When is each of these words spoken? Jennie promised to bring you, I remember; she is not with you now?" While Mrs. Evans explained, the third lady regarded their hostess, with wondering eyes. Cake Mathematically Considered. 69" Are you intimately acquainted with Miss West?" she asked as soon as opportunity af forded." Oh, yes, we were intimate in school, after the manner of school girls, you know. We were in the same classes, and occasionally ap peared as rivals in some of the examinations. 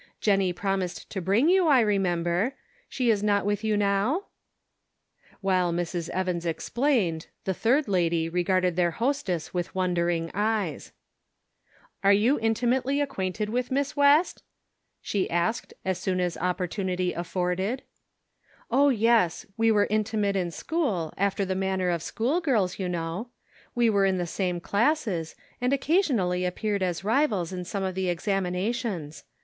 Jennie 0.19 0.51
promised 0.51 1.11
to 1.11 1.21
bring 1.21 1.47
you, 1.47 1.67
I 1.67 1.79
remember; 1.81 2.55
she 2.89 3.11
is 3.11 3.21
not 3.21 3.45
with 3.45 3.63
you 3.63 3.77
now?" 3.77 4.23
While 5.41 5.71
Mrs. 5.71 6.09
Evans 6.09 6.43
explained, 6.43 7.27
the 7.43 7.53
third 7.53 7.87
lady 7.87 8.27
regarded 8.27 8.75
their 8.75 8.89
hostess, 8.89 9.53
with 9.53 9.75
wondering 9.75 10.31
eyes. 10.33 10.87
Cake 10.87 12.03
Mathematically 12.03 12.07
Considered. 12.09 12.09
69" 12.09 12.09
Are 12.09 12.19
you 12.19 12.39
intimately 12.41 13.01
acquainted 13.01 13.49
with 13.51 13.71
Miss 13.71 13.95
West?" 13.95 14.43
she 15.03 15.29
asked 15.29 15.73
as 15.85 15.99
soon 15.99 16.19
as 16.19 16.35
opportunity 16.35 17.13
af 17.13 17.27
forded." 17.27 17.83
Oh, 18.71 18.89
yes, 18.89 19.45
we 19.55 19.71
were 19.71 19.85
intimate 19.91 20.35
in 20.35 20.49
school, 20.49 21.13
after 21.15 21.45
the 21.45 21.53
manner 21.53 21.91
of 21.91 22.01
school 22.01 22.41
girls, 22.41 22.79
you 22.79 22.89
know. 22.89 23.29
We 23.75 23.87
were 23.91 24.05
in 24.07 24.17
the 24.17 24.25
same 24.25 24.59
classes, 24.59 25.35
and 25.61 25.71
occasionally 25.71 26.43
ap 26.43 26.55
peared 26.55 26.81
as 26.81 27.03
rivals 27.03 27.53
in 27.53 27.65
some 27.65 27.83
of 27.83 27.93
the 27.93 28.09
examinations. 28.09 29.25